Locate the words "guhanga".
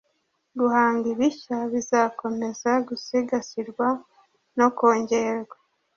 0.59-1.05